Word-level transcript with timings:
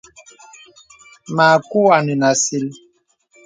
Mǎku 1.35 1.79
ā 1.95 1.97
nə̀ 2.05 2.15
nə̀ 2.21 2.29
àsìl. 2.33 2.65